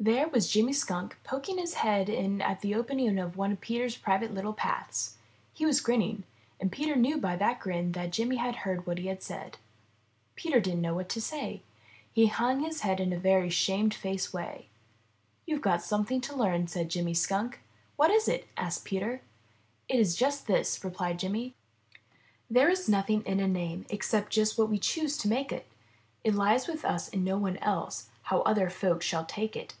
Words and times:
There 0.00 0.28
was 0.28 0.48
Jimmy 0.48 0.72
Skunk 0.74 1.18
poking 1.24 1.58
his 1.58 1.74
head 1.74 2.08
in 2.08 2.40
at 2.40 2.60
the 2.60 2.72
opening 2.72 3.18
of 3.18 3.36
one 3.36 3.50
of 3.50 3.60
Peter's 3.60 3.96
private 3.96 4.32
little 4.32 4.52
paths. 4.52 5.16
He 5.52 5.66
was 5.66 5.80
grinning, 5.80 6.22
and 6.60 6.70
Peter 6.70 6.94
knew 6.94 7.18
by 7.18 7.34
that 7.34 7.58
grin 7.58 7.90
that 7.92 8.12
Jimmy 8.12 8.36
had 8.36 8.58
heard 8.62 8.86
what 8.86 8.98
he 8.98 9.08
had 9.08 9.24
said. 9.24 9.58
Peter 10.36 10.60
didn't 10.60 10.82
know 10.82 10.94
what 10.94 11.08
to 11.08 11.20
say. 11.20 11.62
He 12.12 12.28
hung 12.28 12.60
his 12.62 12.82
head 12.82 13.00
in 13.00 13.12
a 13.12 13.18
very 13.18 13.50
shame 13.50 13.90
faced 13.90 14.32
way. 14.32 14.68
''You've 15.48 15.60
got 15.66 15.82
something 15.82 16.20
to 16.30 16.36
learn," 16.36 16.68
said 16.68 16.90
Jimmy 16.90 17.12
Skunk. 17.12 17.58
"What 17.96 18.12
is 18.12 18.28
it?" 18.28 18.46
asked 18.56 18.84
Peter. 18.84 19.20
"It's 19.88 20.14
just 20.14 20.46
this," 20.46 20.78
re 20.84 20.90
plied 20.92 21.18
Jimmy. 21.18 21.56
"There's 22.48 22.88
nothing 22.88 23.26
in 23.26 23.40
a 23.40 23.48
name 23.48 23.84
except 23.90 24.30
IN 24.36 24.38
THE 24.38 24.40
NURSERY 24.42 24.46
Just 24.46 24.58
what 24.58 24.70
we 24.70 24.78
choose 24.78 25.18
to 25.18 25.26
make 25.28 25.50
it. 25.50 25.66
It 26.22 26.36
lies 26.36 26.68
with 26.68 26.84
us 26.84 27.08
and 27.08 27.24
no 27.24 27.36
one 27.36 27.56
else 27.56 28.10
How 28.30 28.42
other 28.42 28.70
folks 28.70 29.04
shall 29.04 29.24
take 29.24 29.56
it. 29.56 29.74